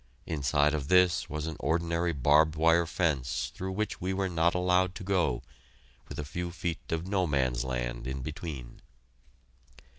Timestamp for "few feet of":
6.25-7.07